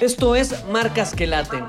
[0.00, 1.64] Esto es Marcas que Laten.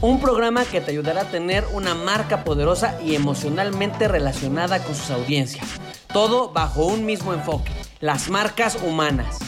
[0.00, 5.10] Un programa que te ayudará a tener una marca poderosa y emocionalmente relacionada con sus
[5.10, 5.66] audiencias.
[6.12, 9.38] Todo bajo un mismo enfoque, las marcas humanas.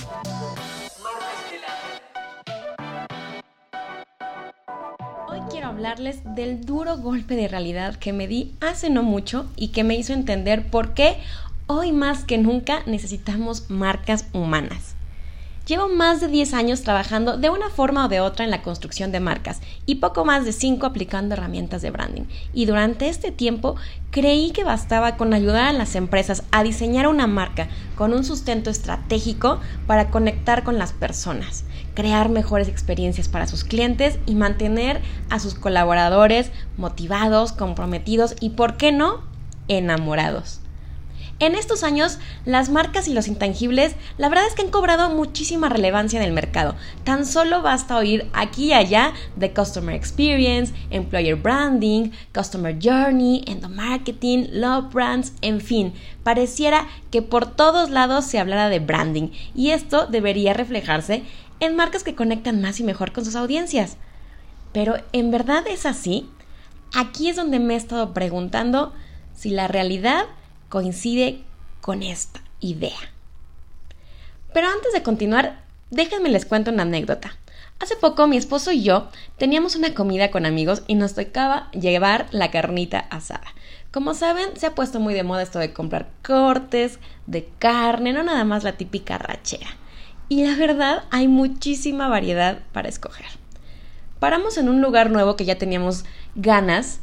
[5.29, 9.69] Hoy quiero hablarles del duro golpe de realidad que me di hace no mucho y
[9.69, 11.19] que me hizo entender por qué
[11.69, 14.94] hoy más que nunca necesitamos marcas humanas.
[15.67, 19.13] Llevo más de 10 años trabajando de una forma o de otra en la construcción
[19.13, 22.25] de marcas y poco más de 5 aplicando herramientas de branding.
[22.53, 23.77] Y durante este tiempo
[24.11, 28.69] creí que bastaba con ayudar a las empresas a diseñar una marca con un sustento
[28.69, 35.39] estratégico para conectar con las personas, crear mejores experiencias para sus clientes y mantener a
[35.39, 39.23] sus colaboradores motivados, comprometidos y, ¿por qué no?,
[39.69, 40.61] enamorados.
[41.41, 45.69] En estos años, las marcas y los intangibles, la verdad es que han cobrado muchísima
[45.69, 46.77] relevancia en el mercado.
[47.03, 54.61] Tan solo basta oír aquí y allá de Customer Experience, Employer Branding, Customer Journey, Endomarketing,
[54.61, 60.07] Love Brands, en fin, pareciera que por todos lados se hablara de branding y esto
[60.07, 61.25] debería reflejarse
[61.59, 63.97] en marcas que conectan más y mejor con sus audiencias.
[64.73, 66.29] Pero ¿en verdad es así?
[66.95, 68.93] Aquí es donde me he estado preguntando
[69.35, 70.27] si la realidad
[70.75, 71.39] coincide
[71.81, 72.99] con esta idea.
[74.53, 75.61] Pero antes de continuar,
[75.93, 77.37] déjenme les cuento una anécdota.
[77.79, 79.09] Hace poco mi esposo y yo
[79.39, 83.55] teníamos una comida con amigos y nos tocaba llevar la carnita asada.
[83.93, 86.99] Como saben, se ha puesto muy de moda esto de comprar cortes
[87.29, 89.77] de carne, no nada más la típica rachera.
[90.29, 93.27] Y la verdad, hay muchísima variedad para escoger.
[94.19, 96.05] Paramos en un lugar nuevo que ya teníamos
[96.35, 96.99] ganas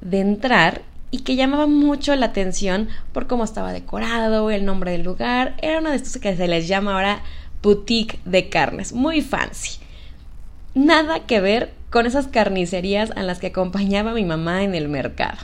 [0.00, 5.02] de entrar y que llamaba mucho la atención por cómo estaba decorado, el nombre del
[5.02, 5.56] lugar.
[5.60, 7.22] Era uno de estos que se les llama ahora
[7.62, 9.80] boutique de carnes, muy fancy.
[10.74, 15.38] Nada que ver con esas carnicerías a las que acompañaba mi mamá en el mercado.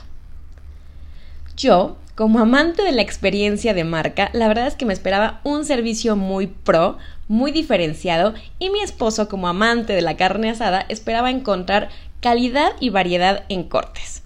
[1.57, 5.65] Yo, como amante de la experiencia de marca, la verdad es que me esperaba un
[5.65, 6.97] servicio muy pro,
[7.27, 11.89] muy diferenciado, y mi esposo, como amante de la carne asada, esperaba encontrar
[12.21, 14.23] calidad y variedad en cortes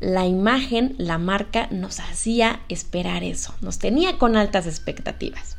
[0.00, 5.56] la imagen, la marca nos hacía esperar eso, nos tenía con altas expectativas.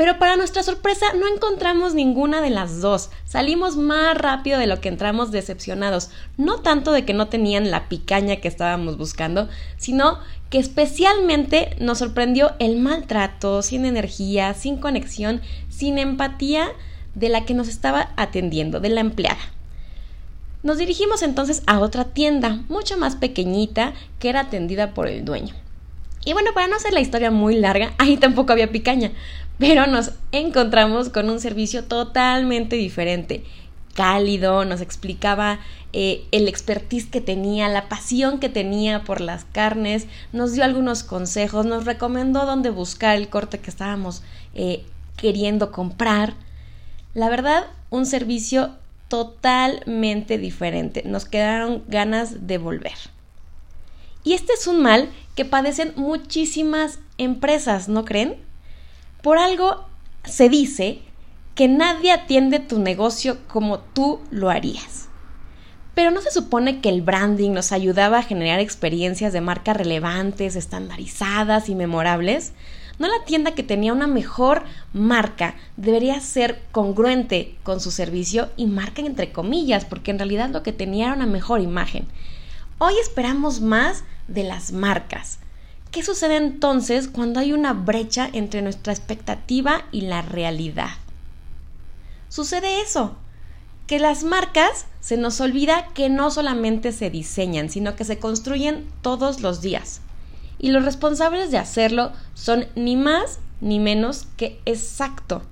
[0.00, 3.10] Pero para nuestra sorpresa no encontramos ninguna de las dos.
[3.26, 6.08] Salimos más rápido de lo que entramos decepcionados,
[6.38, 11.98] no tanto de que no tenían la picaña que estábamos buscando, sino que especialmente nos
[11.98, 16.68] sorprendió el maltrato, sin energía, sin conexión, sin empatía
[17.14, 19.52] de la que nos estaba atendiendo, de la empleada.
[20.62, 25.54] Nos dirigimos entonces a otra tienda, mucho más pequeñita, que era atendida por el dueño.
[26.24, 29.12] Y bueno, para no hacer la historia muy larga, ahí tampoco había picaña,
[29.58, 33.44] pero nos encontramos con un servicio totalmente diferente,
[33.94, 35.60] cálido, nos explicaba
[35.92, 41.02] eh, el expertise que tenía, la pasión que tenía por las carnes, nos dio algunos
[41.02, 44.22] consejos, nos recomendó dónde buscar el corte que estábamos
[44.54, 44.84] eh,
[45.16, 46.34] queriendo comprar.
[47.14, 48.70] La verdad, un servicio
[49.10, 51.02] totalmente diferente.
[51.04, 52.94] Nos quedaron ganas de volver.
[54.24, 58.36] Y este es un mal que padecen muchísimas empresas, ¿no creen?
[59.22, 59.84] Por algo
[60.24, 61.00] se dice
[61.54, 65.08] que nadie atiende tu negocio como tú lo harías.
[65.94, 70.54] Pero no se supone que el branding nos ayudaba a generar experiencias de marca relevantes,
[70.54, 72.52] estandarizadas y memorables.
[73.00, 74.62] ¿No la tienda que tenía una mejor
[74.92, 80.62] marca debería ser congruente con su servicio y marca entre comillas, porque en realidad lo
[80.62, 82.06] que tenía era una mejor imagen?
[82.76, 85.38] Hoy esperamos más de las marcas.
[85.90, 90.90] ¿Qué sucede entonces cuando hay una brecha entre nuestra expectativa y la realidad?
[92.28, 93.16] Sucede eso,
[93.86, 98.86] que las marcas se nos olvida que no solamente se diseñan, sino que se construyen
[99.00, 100.02] todos los días
[100.60, 105.42] y los responsables de hacerlo son ni más ni menos que exacto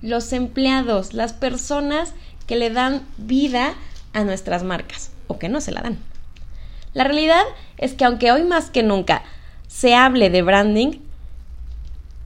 [0.00, 2.14] los empleados, las personas
[2.46, 3.74] que le dan vida
[4.12, 5.98] a nuestras marcas o que no se la dan.
[6.94, 7.42] La realidad
[7.78, 9.22] es que aunque hoy más que nunca
[9.66, 10.98] se hable de branding,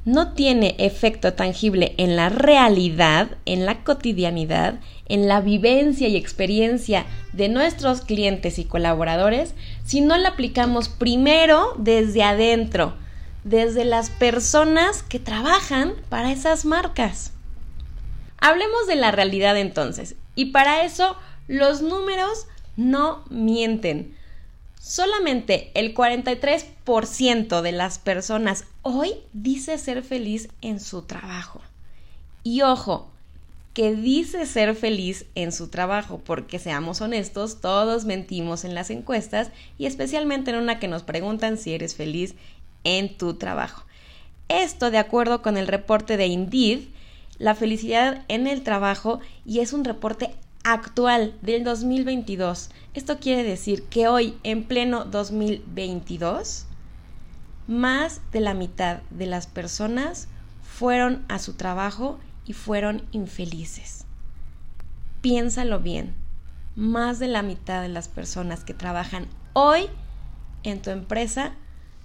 [0.06, 7.04] no tiene efecto tangible en la realidad, en la cotidianidad, en la vivencia y experiencia
[7.32, 9.54] de nuestros clientes y colaboradores
[9.84, 12.94] si no la aplicamos primero desde adentro,
[13.42, 17.32] desde las personas que trabajan para esas marcas.
[18.38, 21.16] Hablemos de la realidad entonces, y para eso
[21.48, 24.16] los números no mienten.
[24.88, 31.60] Solamente el 43% de las personas hoy dice ser feliz en su trabajo.
[32.44, 33.10] Y ojo,
[33.74, 39.50] que dice ser feliz en su trabajo, porque seamos honestos, todos mentimos en las encuestas
[39.76, 42.36] y especialmente en una que nos preguntan si eres feliz
[42.84, 43.84] en tu trabajo.
[44.48, 46.82] Esto de acuerdo con el reporte de Indeed,
[47.38, 50.36] la felicidad en el trabajo y es un reporte
[50.66, 52.70] actual del 2022.
[52.92, 56.66] Esto quiere decir que hoy, en pleno 2022,
[57.68, 60.26] más de la mitad de las personas
[60.64, 64.06] fueron a su trabajo y fueron infelices.
[65.20, 66.14] Piénsalo bien,
[66.74, 69.86] más de la mitad de las personas que trabajan hoy
[70.64, 71.52] en tu empresa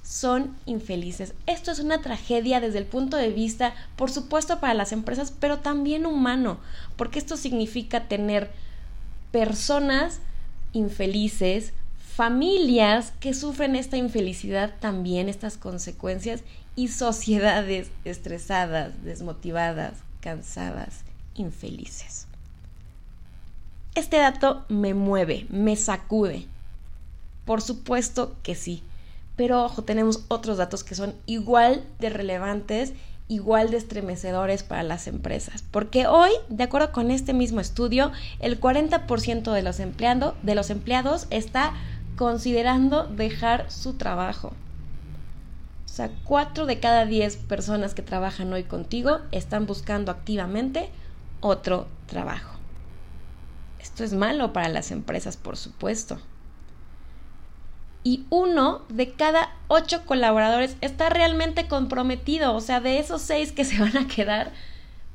[0.04, 1.34] son infelices.
[1.46, 5.60] Esto es una tragedia desde el punto de vista, por supuesto, para las empresas, pero
[5.60, 6.60] también humano,
[6.96, 8.52] porque esto significa tener
[9.32, 10.20] personas
[10.74, 11.74] infelices,
[12.16, 16.44] familias que sufren esta infelicidad también, estas consecuencias,
[16.76, 21.02] y sociedades estresadas, desmotivadas, cansadas,
[21.36, 22.28] infelices.
[23.94, 26.48] Este dato me mueve, me sacude.
[27.46, 28.84] Por supuesto que sí.
[29.36, 32.94] Pero ojo, tenemos otros datos que son igual de relevantes,
[33.28, 35.64] igual de estremecedores para las empresas.
[35.72, 41.28] Porque hoy, de acuerdo con este mismo estudio, el 40% de los, de los empleados
[41.30, 41.74] está
[42.18, 44.54] considerando dejar su trabajo.
[45.86, 50.90] O sea, 4 de cada 10 personas que trabajan hoy contigo están buscando activamente
[51.42, 52.58] otro trabajo.
[53.80, 56.20] Esto es malo para las empresas, por supuesto.
[58.04, 62.56] Y uno de cada ocho colaboradores está realmente comprometido.
[62.56, 64.52] O sea, de esos seis que se van a quedar,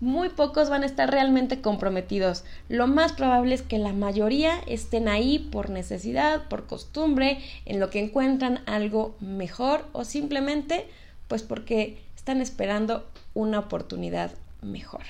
[0.00, 2.44] muy pocos van a estar realmente comprometidos.
[2.68, 7.90] Lo más probable es que la mayoría estén ahí por necesidad, por costumbre, en lo
[7.90, 10.86] que encuentran algo mejor o simplemente
[11.28, 15.02] pues porque están esperando una oportunidad mejor.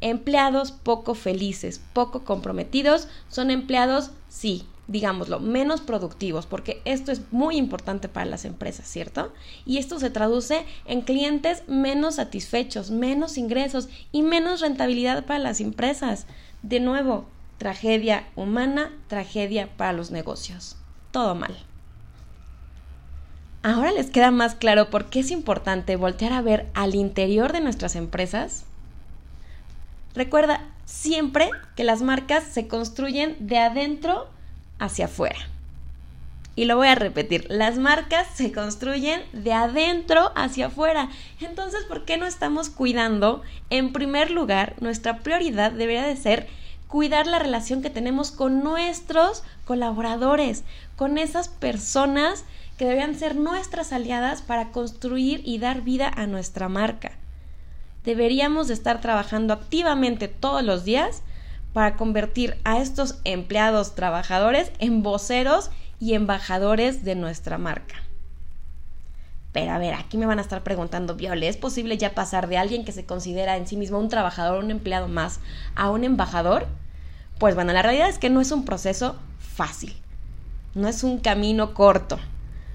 [0.00, 7.56] Empleados poco felices, poco comprometidos, son empleados, sí, digámoslo, menos productivos, porque esto es muy
[7.56, 9.32] importante para las empresas, ¿cierto?
[9.64, 15.60] Y esto se traduce en clientes menos satisfechos, menos ingresos y menos rentabilidad para las
[15.60, 16.26] empresas.
[16.62, 17.24] De nuevo,
[17.56, 20.76] tragedia humana, tragedia para los negocios.
[21.10, 21.56] Todo mal.
[23.62, 27.60] Ahora les queda más claro por qué es importante voltear a ver al interior de
[27.60, 28.64] nuestras empresas.
[30.14, 34.28] Recuerda siempre que las marcas se construyen de adentro
[34.82, 35.38] hacia afuera.
[36.54, 41.08] Y lo voy a repetir, las marcas se construyen de adentro hacia afuera.
[41.40, 43.42] Entonces, ¿por qué no estamos cuidando?
[43.70, 46.48] En primer lugar, nuestra prioridad debería de ser
[46.88, 50.64] cuidar la relación que tenemos con nuestros colaboradores,
[50.96, 52.44] con esas personas
[52.76, 57.12] que deberían ser nuestras aliadas para construir y dar vida a nuestra marca.
[58.04, 61.22] Deberíamos de estar trabajando activamente todos los días
[61.72, 65.70] para convertir a estos empleados trabajadores en voceros
[66.00, 67.96] y embajadores de nuestra marca.
[69.52, 72.56] Pero a ver, aquí me van a estar preguntando, Viole, ¿es posible ya pasar de
[72.56, 75.40] alguien que se considera en sí mismo un trabajador, un empleado más,
[75.74, 76.66] a un embajador?
[77.38, 79.94] Pues bueno, la realidad es que no es un proceso fácil,
[80.74, 82.18] no es un camino corto.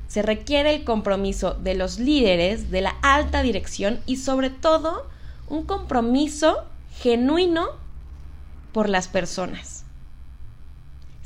[0.08, 5.10] Se requiere el compromiso de los líderes, de la alta dirección y sobre todo
[5.50, 6.64] un compromiso
[7.00, 7.70] genuino
[8.72, 9.86] por las personas.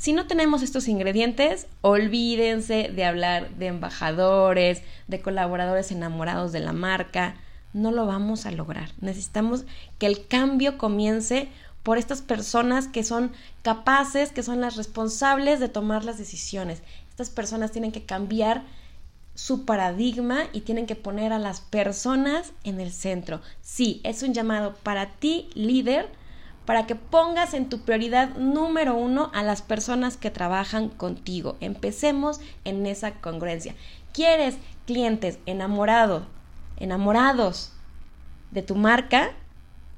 [0.02, 6.72] Si no tenemos estos ingredientes, olvídense de hablar de embajadores, de colaboradores enamorados de la
[6.72, 7.36] marca.
[7.72, 8.90] No lo vamos a lograr.
[9.00, 9.64] Necesitamos
[9.98, 11.48] que el cambio comience
[11.84, 13.30] por estas personas que son
[13.62, 16.82] capaces, que son las responsables de tomar las decisiones.
[17.10, 18.64] Estas personas tienen que cambiar
[19.34, 23.40] su paradigma y tienen que poner a las personas en el centro.
[23.60, 26.08] Sí, es un llamado para ti, líder,
[26.64, 31.56] para que pongas en tu prioridad número uno a las personas que trabajan contigo.
[31.60, 33.74] Empecemos en esa congruencia.
[34.12, 36.24] ¿Quieres clientes enamorados,
[36.76, 37.72] enamorados
[38.50, 39.32] de tu marca,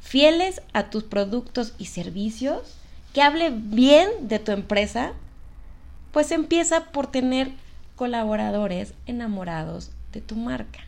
[0.01, 2.77] fieles a tus productos y servicios,
[3.13, 5.13] que hable bien de tu empresa?
[6.13, 7.53] Pues empieza por tener
[7.97, 10.81] colaboradores enamorados de tu marca,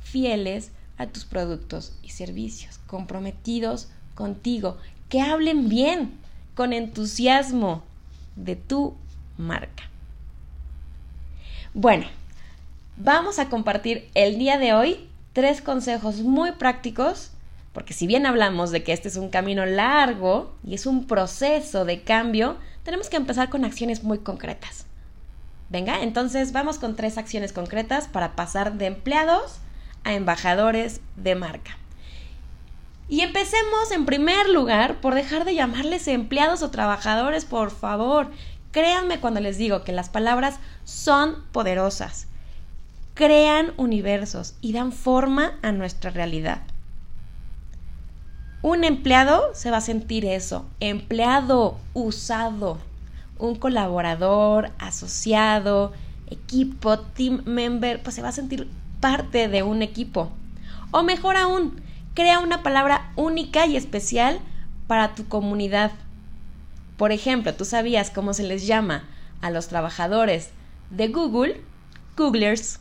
[0.00, 4.78] fieles a tus productos y servicios, comprometidos contigo,
[5.08, 6.18] que hablen bien,
[6.54, 7.82] con entusiasmo
[8.36, 8.96] de tu
[9.36, 9.84] marca.
[11.72, 12.06] Bueno,
[12.96, 17.30] vamos a compartir el día de hoy tres consejos muy prácticos,
[17.72, 21.84] porque si bien hablamos de que este es un camino largo y es un proceso
[21.84, 24.86] de cambio, tenemos que empezar con acciones muy concretas.
[25.70, 29.58] Venga, entonces vamos con tres acciones concretas para pasar de empleados
[30.02, 31.76] a embajadores de marca.
[33.08, 38.30] Y empecemos en primer lugar por dejar de llamarles empleados o trabajadores, por favor.
[38.70, 42.26] Créanme cuando les digo que las palabras son poderosas.
[43.14, 46.60] Crean universos y dan forma a nuestra realidad.
[48.60, 52.78] Un empleado se va a sentir eso, empleado, usado.
[53.38, 55.92] Un colaborador, asociado,
[56.28, 58.68] equipo, team member, pues se va a sentir
[59.00, 60.30] parte de un equipo.
[60.90, 61.80] O mejor aún,
[62.14, 64.40] crea una palabra única y especial
[64.86, 65.92] para tu comunidad.
[66.96, 69.04] Por ejemplo, ¿tú sabías cómo se les llama
[69.40, 70.50] a los trabajadores
[70.90, 71.62] de Google?
[72.16, 72.80] Googlers.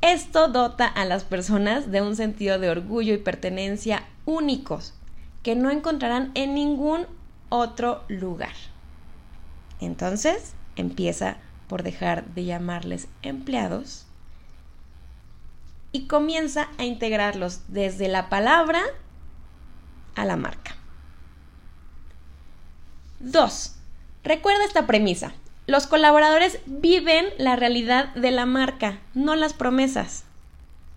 [0.00, 4.94] Esto dota a las personas de un sentido de orgullo y pertenencia únicos
[5.42, 7.06] que no encontrarán en ningún
[7.50, 8.54] otro lugar.
[9.80, 11.36] Entonces, empieza
[11.68, 14.06] por dejar de llamarles empleados
[15.92, 18.82] y comienza a integrarlos desde la palabra
[20.14, 20.76] a la marca.
[23.20, 23.76] 2.
[24.22, 25.32] Recuerda esta premisa.
[25.66, 30.24] Los colaboradores viven la realidad de la marca, no las promesas.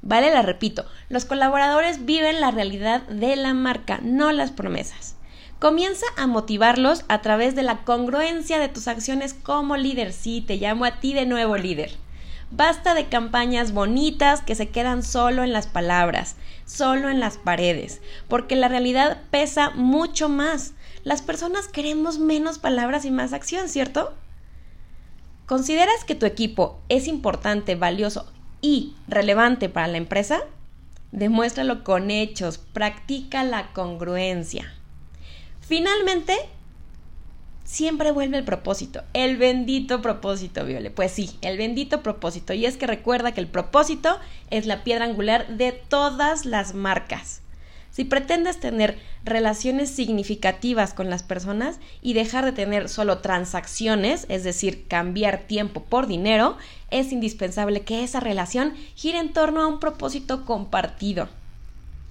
[0.01, 5.15] Vale, la repito, los colaboradores viven la realidad de la marca, no las promesas.
[5.59, 10.12] Comienza a motivarlos a través de la congruencia de tus acciones como líder.
[10.12, 11.91] Sí, te llamo a ti de nuevo líder.
[12.55, 18.00] Basta de campañas bonitas que se quedan solo en las palabras, solo en las paredes,
[18.27, 20.74] porque la realidad pesa mucho más.
[21.03, 24.13] Las personas queremos menos palabras y más acción, ¿cierto?
[25.48, 28.31] ¿Consideras que tu equipo es importante, valioso
[28.62, 30.41] y relevante para la empresa?
[31.12, 34.72] Demuéstralo con hechos, practica la congruencia.
[35.60, 36.38] Finalmente,
[37.63, 40.91] siempre vuelve el propósito, el bendito propósito, Viole.
[40.91, 42.53] Pues sí, el bendito propósito.
[42.53, 47.41] Y es que recuerda que el propósito es la piedra angular de todas las marcas.
[47.91, 54.43] Si pretendes tener relaciones significativas con las personas y dejar de tener solo transacciones, es
[54.43, 56.58] decir, cambiar tiempo por dinero,
[56.89, 61.29] es indispensable que esa relación gire en torno a un propósito compartido.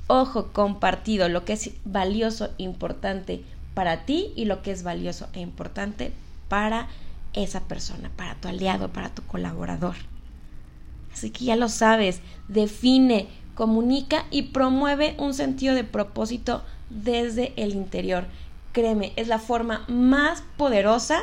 [0.06, 3.42] Ojo, compartido, lo que es valioso, importante
[3.74, 6.12] para ti y lo que es valioso e importante
[6.48, 6.88] para
[7.32, 9.96] esa persona, para tu aliado, para tu colaborador.
[11.12, 17.72] Así que ya lo sabes, define, comunica y promueve un sentido de propósito desde el
[17.72, 18.26] interior.
[18.72, 21.20] Créeme, es la forma más poderosa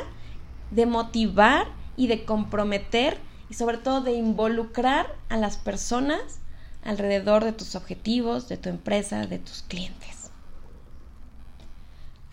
[0.70, 1.66] de motivar
[1.96, 6.40] y de comprometer y sobre todo de involucrar a las personas
[6.84, 10.19] alrededor de tus objetivos, de tu empresa, de tus clientes.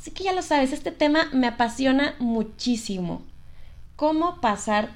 [0.08, 3.24] Así que ya lo sabes, este tema me apasiona muchísimo.
[3.98, 4.88] ¿Cómo pasar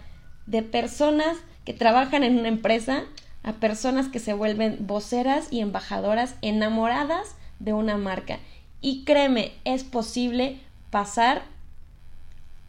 [0.45, 3.03] de personas que trabajan en una empresa
[3.43, 8.39] a personas que se vuelven voceras y embajadoras enamoradas de una marca?
[8.79, 11.41] Y créeme, es posible pasar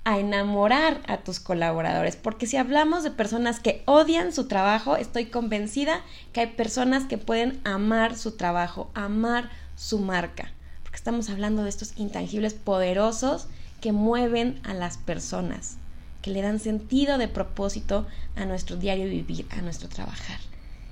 [0.03, 5.27] a enamorar a tus colaboradores, porque si hablamos de personas que odian su trabajo, estoy
[5.27, 6.01] convencida
[6.33, 10.51] que hay personas que pueden amar su trabajo, amar su marca
[10.97, 13.47] estamos hablando de estos intangibles poderosos
[13.81, 15.77] que mueven a las personas,
[16.23, 18.07] que le dan sentido de propósito
[18.37, 20.39] a nuestro diario vivir, a nuestro trabajar.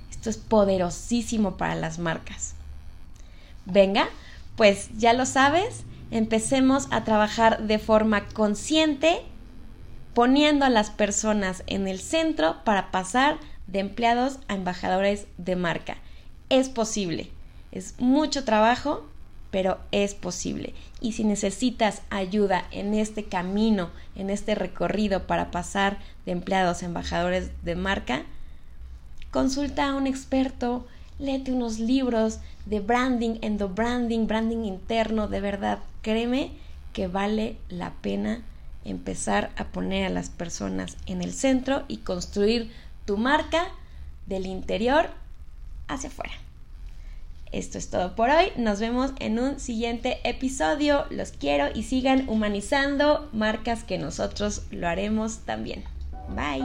[0.09, 2.53] Esto es poderosísimo para las marcas.
[3.65, 4.09] Venga,
[4.55, 9.21] pues ya lo sabes, empecemos a trabajar de forma consciente,
[10.13, 15.97] poniendo a las personas en el centro para pasar de empleados a embajadores de marca.
[16.49, 17.31] Es posible,
[17.71, 19.07] es mucho trabajo,
[19.51, 20.73] pero es posible.
[21.01, 26.85] Y si necesitas ayuda en este camino, en este recorrido para pasar de empleados a
[26.85, 28.23] embajadores de marca,
[29.29, 30.87] consulta a un experto,
[31.19, 36.51] léete unos libros de branding, endobranding, branding interno, de verdad, créeme
[36.93, 38.41] que vale la pena
[38.85, 42.71] empezar a poner a las personas en el centro y construir
[43.05, 43.67] tu marca
[44.27, 45.09] del interior
[45.87, 46.33] hacia afuera.
[47.51, 48.51] Esto es todo por hoy.
[48.55, 51.05] Nos vemos en un siguiente episodio.
[51.09, 55.83] Los quiero y sigan humanizando marcas que nosotros lo haremos también.
[56.29, 56.63] Bye.